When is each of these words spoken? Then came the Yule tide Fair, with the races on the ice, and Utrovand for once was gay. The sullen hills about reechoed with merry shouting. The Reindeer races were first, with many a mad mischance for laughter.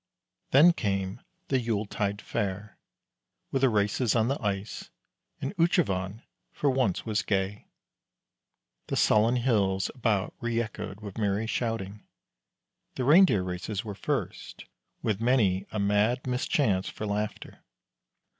Then 0.49 0.73
came 0.73 1.21
the 1.49 1.59
Yule 1.59 1.85
tide 1.85 2.23
Fair, 2.23 2.79
with 3.51 3.61
the 3.61 3.69
races 3.69 4.15
on 4.15 4.29
the 4.29 4.41
ice, 4.41 4.89
and 5.39 5.55
Utrovand 5.57 6.23
for 6.51 6.71
once 6.71 7.05
was 7.05 7.21
gay. 7.21 7.67
The 8.87 8.95
sullen 8.95 9.35
hills 9.35 9.91
about 9.93 10.33
reechoed 10.41 11.01
with 11.01 11.19
merry 11.19 11.45
shouting. 11.45 12.03
The 12.95 13.03
Reindeer 13.03 13.43
races 13.43 13.85
were 13.85 13.93
first, 13.93 14.65
with 15.03 15.21
many 15.21 15.67
a 15.69 15.77
mad 15.79 16.25
mischance 16.25 16.89
for 16.89 17.05
laughter. 17.05 17.63